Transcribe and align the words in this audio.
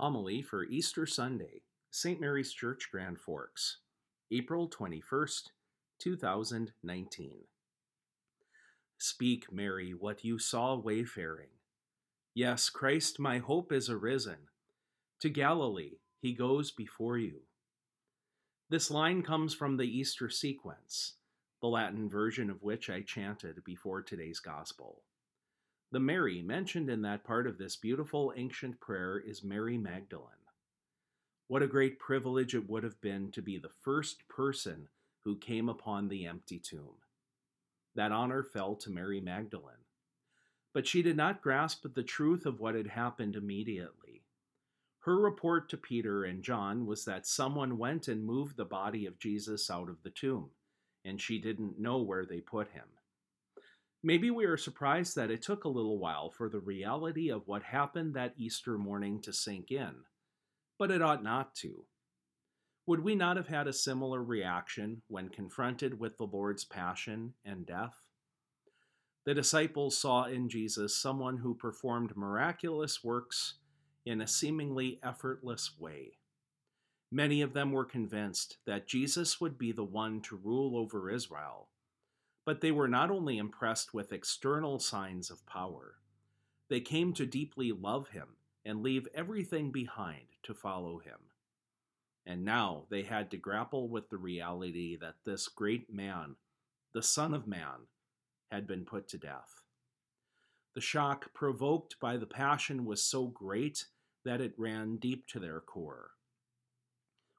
Homily 0.00 0.40
for 0.40 0.64
Easter 0.64 1.04
Sunday, 1.04 1.60
St. 1.90 2.18
Mary's 2.18 2.54
Church, 2.54 2.88
Grand 2.90 3.20
Forks, 3.20 3.80
April 4.32 4.66
21st, 4.66 5.50
2019. 5.98 7.32
Speak, 8.96 9.52
Mary, 9.52 9.90
what 9.90 10.24
you 10.24 10.38
saw 10.38 10.74
wayfaring. 10.74 11.50
Yes, 12.34 12.70
Christ, 12.70 13.20
my 13.20 13.40
hope 13.40 13.72
is 13.72 13.90
arisen. 13.90 14.38
To 15.20 15.28
Galilee 15.28 15.98
he 16.18 16.32
goes 16.32 16.70
before 16.70 17.18
you. 17.18 17.40
This 18.70 18.90
line 18.90 19.22
comes 19.22 19.52
from 19.52 19.76
the 19.76 19.84
Easter 19.84 20.30
sequence, 20.30 21.16
the 21.60 21.68
Latin 21.68 22.08
version 22.08 22.48
of 22.48 22.62
which 22.62 22.88
I 22.88 23.02
chanted 23.02 23.62
before 23.64 24.00
today's 24.00 24.40
Gospel. 24.40 25.02
The 25.92 25.98
Mary 26.00 26.40
mentioned 26.40 26.88
in 26.88 27.02
that 27.02 27.24
part 27.24 27.48
of 27.48 27.58
this 27.58 27.74
beautiful 27.74 28.32
ancient 28.36 28.78
prayer 28.78 29.18
is 29.18 29.42
Mary 29.42 29.76
Magdalene. 29.76 30.28
What 31.48 31.62
a 31.62 31.66
great 31.66 31.98
privilege 31.98 32.54
it 32.54 32.70
would 32.70 32.84
have 32.84 33.00
been 33.00 33.32
to 33.32 33.42
be 33.42 33.58
the 33.58 33.72
first 33.82 34.28
person 34.28 34.88
who 35.24 35.36
came 35.36 35.68
upon 35.68 36.06
the 36.06 36.26
empty 36.26 36.60
tomb. 36.60 36.94
That 37.96 38.12
honor 38.12 38.44
fell 38.44 38.76
to 38.76 38.90
Mary 38.90 39.20
Magdalene. 39.20 39.84
But 40.72 40.86
she 40.86 41.02
did 41.02 41.16
not 41.16 41.42
grasp 41.42 41.84
the 41.92 42.04
truth 42.04 42.46
of 42.46 42.60
what 42.60 42.76
had 42.76 42.86
happened 42.86 43.34
immediately. 43.34 44.22
Her 45.00 45.16
report 45.16 45.68
to 45.70 45.76
Peter 45.76 46.22
and 46.22 46.44
John 46.44 46.86
was 46.86 47.04
that 47.06 47.26
someone 47.26 47.78
went 47.78 48.06
and 48.06 48.24
moved 48.24 48.56
the 48.56 48.64
body 48.64 49.06
of 49.06 49.18
Jesus 49.18 49.68
out 49.68 49.88
of 49.88 50.04
the 50.04 50.10
tomb, 50.10 50.50
and 51.04 51.20
she 51.20 51.40
didn't 51.40 51.80
know 51.80 51.98
where 51.98 52.24
they 52.24 52.40
put 52.40 52.68
him. 52.68 52.86
Maybe 54.02 54.30
we 54.30 54.46
are 54.46 54.56
surprised 54.56 55.14
that 55.16 55.30
it 55.30 55.42
took 55.42 55.64
a 55.64 55.68
little 55.68 55.98
while 55.98 56.30
for 56.30 56.48
the 56.48 56.60
reality 56.60 57.30
of 57.30 57.46
what 57.46 57.62
happened 57.62 58.14
that 58.14 58.32
Easter 58.38 58.78
morning 58.78 59.20
to 59.22 59.32
sink 59.32 59.70
in, 59.70 59.94
but 60.78 60.90
it 60.90 61.02
ought 61.02 61.22
not 61.22 61.54
to. 61.56 61.84
Would 62.86 63.00
we 63.00 63.14
not 63.14 63.36
have 63.36 63.48
had 63.48 63.68
a 63.68 63.74
similar 63.74 64.22
reaction 64.22 65.02
when 65.08 65.28
confronted 65.28 66.00
with 66.00 66.16
the 66.16 66.24
Lord's 66.24 66.64
passion 66.64 67.34
and 67.44 67.66
death? 67.66 67.94
The 69.26 69.34
disciples 69.34 69.98
saw 69.98 70.24
in 70.24 70.48
Jesus 70.48 70.96
someone 70.96 71.36
who 71.36 71.54
performed 71.54 72.16
miraculous 72.16 73.04
works 73.04 73.56
in 74.06 74.22
a 74.22 74.26
seemingly 74.26 74.98
effortless 75.02 75.78
way. 75.78 76.12
Many 77.12 77.42
of 77.42 77.52
them 77.52 77.70
were 77.70 77.84
convinced 77.84 78.56
that 78.66 78.88
Jesus 78.88 79.42
would 79.42 79.58
be 79.58 79.72
the 79.72 79.84
one 79.84 80.22
to 80.22 80.36
rule 80.36 80.76
over 80.76 81.10
Israel 81.10 81.69
but 82.44 82.60
they 82.60 82.72
were 82.72 82.88
not 82.88 83.10
only 83.10 83.38
impressed 83.38 83.92
with 83.92 84.12
external 84.12 84.78
signs 84.78 85.30
of 85.30 85.46
power, 85.46 85.96
they 86.68 86.80
came 86.80 87.12
to 87.12 87.26
deeply 87.26 87.72
love 87.72 88.08
him 88.08 88.28
and 88.64 88.82
leave 88.82 89.08
everything 89.14 89.70
behind 89.70 90.26
to 90.42 90.54
follow 90.54 90.98
him. 90.98 91.18
And 92.26 92.44
now 92.44 92.84
they 92.90 93.02
had 93.02 93.30
to 93.30 93.36
grapple 93.36 93.88
with 93.88 94.10
the 94.10 94.18
reality 94.18 94.96
that 95.00 95.16
this 95.24 95.48
great 95.48 95.92
man, 95.92 96.36
the 96.92 97.02
Son 97.02 97.34
of 97.34 97.46
Man, 97.46 97.88
had 98.50 98.66
been 98.66 98.84
put 98.84 99.08
to 99.08 99.18
death. 99.18 99.62
The 100.74 100.80
shock 100.80 101.32
provoked 101.34 101.98
by 102.00 102.16
the 102.16 102.26
passion 102.26 102.84
was 102.84 103.02
so 103.02 103.26
great 103.26 103.86
that 104.24 104.40
it 104.40 104.54
ran 104.56 104.96
deep 104.96 105.26
to 105.28 105.40
their 105.40 105.60
core. 105.60 106.10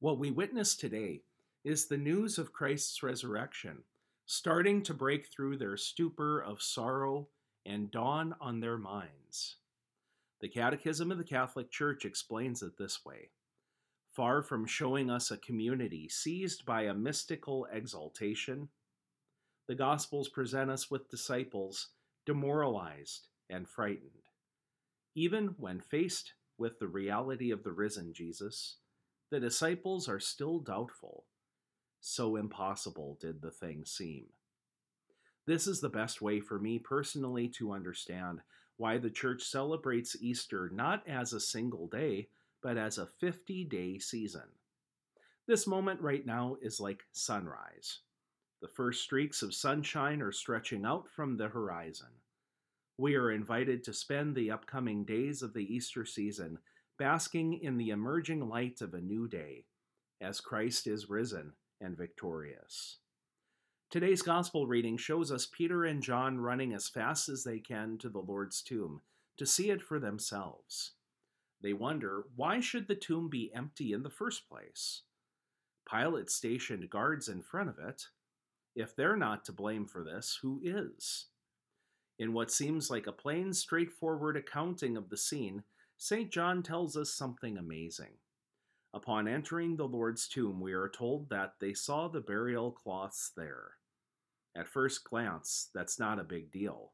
What 0.00 0.18
we 0.18 0.30
witness 0.30 0.76
today 0.76 1.22
is 1.64 1.86
the 1.86 1.96
news 1.96 2.36
of 2.36 2.52
Christ's 2.52 3.02
resurrection 3.02 3.84
starting 4.26 4.82
to 4.82 4.94
break 4.94 5.26
through 5.26 5.56
their 5.56 5.76
stupor 5.76 6.40
of 6.40 6.62
sorrow 6.62 7.28
and 7.66 7.90
dawn 7.90 8.34
on 8.40 8.60
their 8.60 8.78
minds. 8.78 9.56
The 10.40 10.48
Catechism 10.48 11.10
of 11.10 11.18
the 11.18 11.24
Catholic 11.24 11.70
Church 11.70 12.04
explains 12.04 12.62
it 12.62 12.78
this 12.78 13.04
way 13.04 13.30
Far 14.12 14.42
from 14.42 14.66
showing 14.66 15.10
us 15.10 15.30
a 15.30 15.36
community 15.36 16.08
seized 16.08 16.64
by 16.64 16.82
a 16.82 16.94
mystical 16.94 17.66
exaltation, 17.72 18.68
the 19.66 19.74
Gospels 19.74 20.28
present 20.28 20.70
us 20.70 20.90
with 20.90 21.10
disciples 21.10 21.88
demoralized 22.26 23.28
and 23.50 23.68
frightened. 23.68 24.28
Even 25.14 25.54
when 25.58 25.80
faced 25.80 26.34
with 26.58 26.78
the 26.78 26.88
reality 26.88 27.50
of 27.50 27.62
the 27.62 27.72
risen 27.72 28.12
Jesus, 28.12 28.76
the 29.30 29.40
disciples 29.40 30.08
are 30.08 30.20
still 30.20 30.58
doubtful 30.58 31.24
so 32.04 32.36
impossible 32.36 33.16
did 33.18 33.40
the 33.40 33.50
thing 33.50 33.82
seem. 33.86 34.26
This 35.46 35.66
is 35.66 35.80
the 35.80 35.88
best 35.88 36.20
way 36.20 36.38
for 36.38 36.58
me 36.58 36.78
personally 36.78 37.48
to 37.56 37.72
understand 37.72 38.40
why 38.76 38.98
the 38.98 39.08
church 39.08 39.42
celebrates 39.42 40.14
Easter 40.20 40.70
not 40.72 41.02
as 41.08 41.32
a 41.32 41.40
single 41.40 41.86
day, 41.86 42.28
but 42.62 42.76
as 42.76 42.98
a 42.98 43.06
50 43.06 43.64
day 43.64 43.98
season. 43.98 44.42
This 45.46 45.66
moment 45.66 46.00
right 46.02 46.24
now 46.26 46.56
is 46.60 46.78
like 46.78 47.04
sunrise. 47.12 48.00
The 48.60 48.68
first 48.68 49.02
streaks 49.02 49.42
of 49.42 49.54
sunshine 49.54 50.20
are 50.20 50.32
stretching 50.32 50.84
out 50.84 51.08
from 51.08 51.38
the 51.38 51.48
horizon. 51.48 52.08
We 52.98 53.14
are 53.14 53.30
invited 53.30 53.82
to 53.84 53.94
spend 53.94 54.34
the 54.34 54.50
upcoming 54.50 55.04
days 55.04 55.40
of 55.40 55.54
the 55.54 55.74
Easter 55.74 56.04
season 56.04 56.58
basking 56.98 57.60
in 57.62 57.78
the 57.78 57.90
emerging 57.90 58.46
light 58.46 58.82
of 58.82 58.92
a 58.92 59.00
new 59.00 59.26
day, 59.26 59.64
as 60.20 60.40
Christ 60.40 60.86
is 60.86 61.08
risen 61.08 61.52
and 61.84 61.96
victorious. 61.96 62.98
Today's 63.90 64.22
gospel 64.22 64.66
reading 64.66 64.96
shows 64.96 65.30
us 65.30 65.46
Peter 65.46 65.84
and 65.84 66.02
John 66.02 66.38
running 66.38 66.72
as 66.72 66.88
fast 66.88 67.28
as 67.28 67.44
they 67.44 67.58
can 67.58 67.98
to 67.98 68.08
the 68.08 68.18
Lord's 68.18 68.62
tomb 68.62 69.02
to 69.36 69.46
see 69.46 69.70
it 69.70 69.82
for 69.82 70.00
themselves. 70.00 70.92
They 71.62 71.72
wonder 71.72 72.24
why 72.34 72.60
should 72.60 72.88
the 72.88 72.94
tomb 72.94 73.28
be 73.28 73.52
empty 73.54 73.92
in 73.92 74.02
the 74.02 74.10
first 74.10 74.48
place? 74.48 75.02
Pilate 75.88 76.30
stationed 76.30 76.90
guards 76.90 77.28
in 77.28 77.42
front 77.42 77.68
of 77.68 77.78
it. 77.78 78.08
If 78.74 78.96
they're 78.96 79.16
not 79.16 79.44
to 79.44 79.52
blame 79.52 79.86
for 79.86 80.02
this, 80.02 80.38
who 80.42 80.60
is? 80.64 81.26
In 82.18 82.32
what 82.32 82.50
seems 82.50 82.90
like 82.90 83.06
a 83.06 83.12
plain, 83.12 83.52
straightforward 83.52 84.36
accounting 84.36 84.96
of 84.96 85.10
the 85.10 85.16
scene, 85.16 85.62
St. 85.96 86.30
John 86.30 86.62
tells 86.62 86.96
us 86.96 87.10
something 87.10 87.56
amazing. 87.56 88.14
Upon 88.94 89.26
entering 89.26 89.74
the 89.74 89.88
Lord's 89.88 90.28
tomb, 90.28 90.60
we 90.60 90.72
are 90.72 90.88
told 90.88 91.28
that 91.28 91.54
they 91.58 91.74
saw 91.74 92.06
the 92.06 92.20
burial 92.20 92.70
cloths 92.70 93.32
there. 93.36 93.72
At 94.54 94.68
first 94.68 95.02
glance, 95.02 95.68
that's 95.74 95.98
not 95.98 96.20
a 96.20 96.24
big 96.24 96.52
deal, 96.52 96.92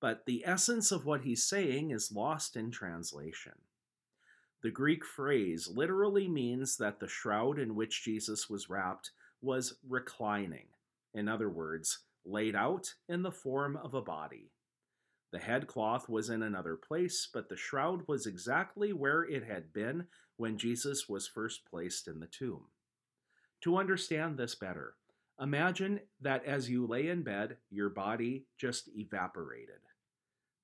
but 0.00 0.24
the 0.24 0.44
essence 0.46 0.92
of 0.92 1.04
what 1.04 1.22
he's 1.22 1.42
saying 1.42 1.90
is 1.90 2.12
lost 2.12 2.56
in 2.56 2.70
translation. 2.70 3.54
The 4.62 4.70
Greek 4.70 5.04
phrase 5.04 5.66
literally 5.66 6.28
means 6.28 6.76
that 6.76 7.00
the 7.00 7.08
shroud 7.08 7.58
in 7.58 7.74
which 7.74 8.04
Jesus 8.04 8.48
was 8.48 8.70
wrapped 8.70 9.10
was 9.40 9.74
reclining, 9.88 10.68
in 11.12 11.26
other 11.26 11.50
words, 11.50 12.04
laid 12.24 12.54
out 12.54 12.94
in 13.08 13.22
the 13.22 13.32
form 13.32 13.76
of 13.76 13.94
a 13.94 14.00
body. 14.00 14.52
The 15.32 15.40
headcloth 15.40 16.08
was 16.08 16.30
in 16.30 16.42
another 16.42 16.76
place, 16.76 17.28
but 17.32 17.48
the 17.48 17.56
shroud 17.56 18.06
was 18.06 18.26
exactly 18.26 18.92
where 18.92 19.24
it 19.24 19.42
had 19.42 19.72
been 19.72 20.06
when 20.42 20.58
Jesus 20.58 21.08
was 21.08 21.26
first 21.28 21.64
placed 21.64 22.08
in 22.08 22.20
the 22.20 22.26
tomb. 22.26 22.64
To 23.62 23.76
understand 23.76 24.36
this 24.36 24.54
better, 24.56 24.94
imagine 25.40 26.00
that 26.20 26.44
as 26.44 26.68
you 26.68 26.84
lay 26.84 27.08
in 27.08 27.22
bed, 27.22 27.58
your 27.70 27.88
body 27.88 28.44
just 28.58 28.88
evaporated. 28.96 29.80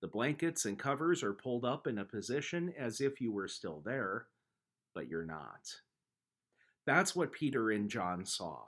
The 0.00 0.08
blankets 0.08 0.64
and 0.64 0.76
covers 0.76 1.22
are 1.22 1.32
pulled 1.32 1.64
up 1.64 1.86
in 1.86 1.98
a 1.98 2.04
position 2.04 2.74
as 2.76 3.00
if 3.00 3.20
you 3.20 3.30
were 3.30 3.46
still 3.46 3.80
there, 3.84 4.26
but 4.94 5.08
you're 5.08 5.24
not. 5.24 5.76
That's 6.84 7.14
what 7.14 7.32
Peter 7.32 7.70
and 7.70 7.88
John 7.88 8.26
saw. 8.26 8.64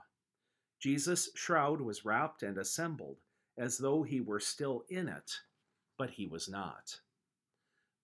Jesus' 0.78 1.30
shroud 1.34 1.80
was 1.80 2.04
wrapped 2.04 2.44
and 2.44 2.56
assembled 2.56 3.18
as 3.58 3.78
though 3.78 4.04
he 4.04 4.20
were 4.20 4.40
still 4.40 4.84
in 4.88 5.08
it 5.08 5.32
but 6.00 6.08
he 6.08 6.26
was 6.26 6.48
not. 6.48 6.98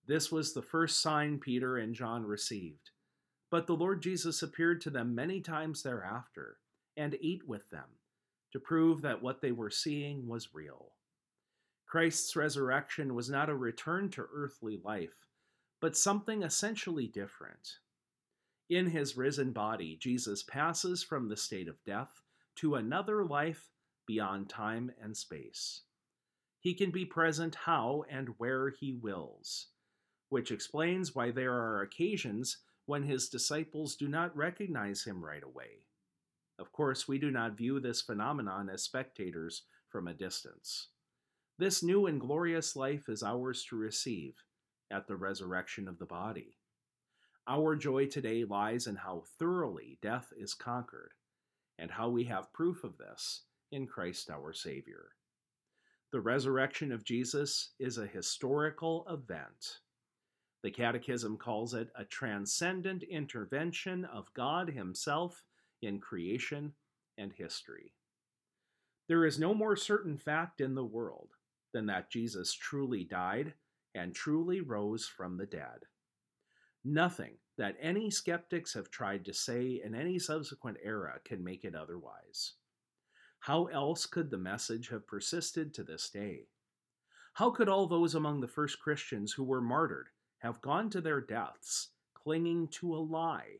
This 0.05 0.31
was 0.31 0.53
the 0.53 0.61
first 0.61 1.01
sign 1.01 1.39
Peter 1.39 1.77
and 1.77 1.95
John 1.95 2.23
received. 2.23 2.91
But 3.49 3.67
the 3.67 3.75
Lord 3.75 4.01
Jesus 4.01 4.41
appeared 4.43 4.81
to 4.81 4.89
them 4.89 5.15
many 5.15 5.39
times 5.41 5.83
thereafter 5.83 6.57
and 6.97 7.17
ate 7.21 7.47
with 7.47 7.69
them 7.69 7.99
to 8.51 8.59
prove 8.59 9.01
that 9.01 9.21
what 9.21 9.41
they 9.41 9.51
were 9.51 9.69
seeing 9.69 10.27
was 10.27 10.53
real. 10.53 10.93
Christ's 11.85 12.35
resurrection 12.35 13.15
was 13.15 13.29
not 13.29 13.49
a 13.49 13.55
return 13.55 14.09
to 14.11 14.27
earthly 14.33 14.79
life, 14.83 15.27
but 15.79 15.95
something 15.95 16.43
essentially 16.43 17.07
different. 17.07 17.77
In 18.69 18.87
his 18.87 19.15
risen 19.15 19.53
body, 19.53 19.97
Jesus 19.99 20.43
passes 20.43 21.01
from 21.01 21.29
the 21.29 21.37
state 21.37 21.69
of 21.69 21.83
death 21.85 22.21
to 22.55 22.75
another 22.75 23.23
life 23.23 23.71
beyond 24.05 24.49
time 24.49 24.91
and 25.01 25.15
space. 25.15 25.83
He 26.59 26.73
can 26.73 26.91
be 26.91 27.05
present 27.05 27.55
how 27.55 28.03
and 28.09 28.29
where 28.37 28.69
he 28.69 28.91
wills, 28.91 29.67
which 30.27 30.51
explains 30.51 31.15
why 31.15 31.31
there 31.31 31.53
are 31.53 31.81
occasions 31.81 32.57
when 32.87 33.03
his 33.03 33.29
disciples 33.29 33.95
do 33.95 34.07
not 34.07 34.35
recognize 34.35 35.03
him 35.03 35.23
right 35.23 35.43
away. 35.43 35.83
Of 36.57 36.71
course, 36.71 37.07
we 37.07 37.19
do 37.19 37.29
not 37.29 37.57
view 37.57 37.79
this 37.79 38.01
phenomenon 38.01 38.69
as 38.69 38.81
spectators 38.81 39.63
from 39.89 40.07
a 40.07 40.13
distance. 40.13 40.87
This 41.59 41.83
new 41.83 42.07
and 42.07 42.19
glorious 42.19 42.75
life 42.75 43.09
is 43.09 43.21
ours 43.21 43.63
to 43.69 43.75
receive 43.75 44.33
at 44.89 45.07
the 45.07 45.15
resurrection 45.15 45.87
of 45.87 45.99
the 45.99 46.05
body. 46.05 46.57
Our 47.47 47.75
joy 47.75 48.07
today 48.07 48.43
lies 48.43 48.87
in 48.87 48.95
how 48.95 49.23
thoroughly 49.37 49.99
death 50.01 50.33
is 50.37 50.53
conquered, 50.53 51.11
and 51.77 51.91
how 51.91 52.09
we 52.09 52.23
have 52.25 52.53
proof 52.53 52.83
of 52.83 52.97
this 52.97 53.43
in 53.71 53.85
Christ 53.85 54.29
our 54.29 54.53
Savior. 54.53 55.09
The 56.11 56.21
resurrection 56.21 56.91
of 56.91 57.03
Jesus 57.03 57.71
is 57.79 57.97
a 57.97 58.07
historical 58.07 59.05
event. 59.09 59.79
The 60.63 60.71
Catechism 60.71 61.37
calls 61.37 61.73
it 61.73 61.89
a 61.95 62.03
transcendent 62.03 63.03
intervention 63.03 64.05
of 64.05 64.33
God 64.33 64.69
Himself 64.69 65.43
in 65.81 65.99
creation 65.99 66.73
and 67.17 67.31
history. 67.31 67.93
There 69.07 69.25
is 69.25 69.39
no 69.39 69.53
more 69.53 69.75
certain 69.75 70.17
fact 70.17 70.59
in 70.59 70.75
the 70.75 70.83
world 70.83 71.29
than 71.73 71.85
that 71.85 72.09
Jesus 72.09 72.53
truly 72.53 73.03
died 73.03 73.53
and 73.95 74.13
truly 74.13 74.61
rose 74.61 75.07
from 75.07 75.37
the 75.37 75.45
dead. 75.45 75.85
Nothing 76.83 77.37
that 77.57 77.77
any 77.81 78.09
skeptics 78.09 78.73
have 78.73 78.91
tried 78.91 79.25
to 79.25 79.33
say 79.33 79.81
in 79.83 79.95
any 79.95 80.19
subsequent 80.19 80.77
era 80.83 81.19
can 81.23 81.43
make 81.43 81.63
it 81.63 81.75
otherwise. 81.75 82.53
How 83.39 83.65
else 83.65 84.05
could 84.05 84.29
the 84.29 84.37
message 84.37 84.89
have 84.89 85.07
persisted 85.07 85.73
to 85.73 85.83
this 85.83 86.09
day? 86.09 86.47
How 87.33 87.51
could 87.51 87.69
all 87.69 87.87
those 87.87 88.15
among 88.15 88.41
the 88.41 88.47
first 88.47 88.79
Christians 88.79 89.31
who 89.33 89.43
were 89.43 89.61
martyred 89.61 90.09
have 90.39 90.61
gone 90.61 90.89
to 90.91 91.01
their 91.01 91.21
deaths 91.21 91.89
clinging 92.13 92.67
to 92.67 92.95
a 92.95 92.97
lie? 92.97 93.59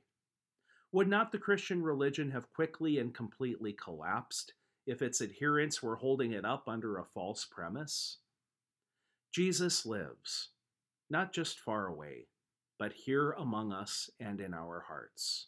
Would 0.91 1.07
not 1.07 1.31
the 1.31 1.37
Christian 1.37 1.81
religion 1.81 2.31
have 2.31 2.51
quickly 2.53 2.99
and 2.99 3.13
completely 3.13 3.73
collapsed 3.73 4.53
if 4.85 5.01
its 5.01 5.21
adherents 5.21 5.83
were 5.83 5.97
holding 5.97 6.31
it 6.31 6.45
up 6.45 6.67
under 6.67 6.97
a 6.97 7.05
false 7.05 7.45
premise? 7.45 8.17
Jesus 9.33 9.85
lives, 9.85 10.49
not 11.09 11.33
just 11.33 11.59
far 11.59 11.87
away, 11.87 12.27
but 12.79 12.93
here 12.93 13.31
among 13.31 13.71
us 13.71 14.09
and 14.19 14.39
in 14.39 14.53
our 14.53 14.85
hearts. 14.87 15.47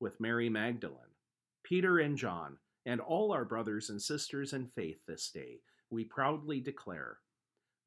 With 0.00 0.20
Mary 0.20 0.48
Magdalene, 0.48 1.14
Peter 1.62 1.98
and 1.98 2.16
John, 2.16 2.58
and 2.84 3.00
all 3.00 3.32
our 3.32 3.44
brothers 3.44 3.90
and 3.90 4.00
sisters 4.00 4.52
in 4.52 4.68
faith 4.68 4.98
this 5.06 5.30
day, 5.30 5.60
we 5.90 6.04
proudly 6.04 6.60
declare 6.60 7.18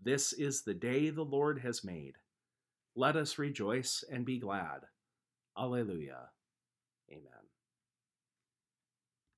This 0.01 0.33
is 0.33 0.63
the 0.63 0.73
day 0.73 1.09
the 1.09 1.23
Lord 1.23 1.59
has 1.59 1.83
made. 1.83 2.15
Let 2.99 3.15
us 3.15 3.37
rejoice 3.37 4.03
and 4.11 4.25
be 4.25 4.39
glad. 4.39 4.81
Alleluia. 5.57 6.31
Amen. 7.09 7.38